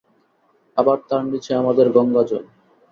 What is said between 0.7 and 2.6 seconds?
আবার তার নীচে আমাদের গঙ্গাজল।